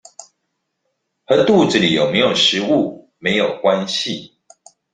[1.27, 4.31] 和肚子裡有沒有食物沒有關係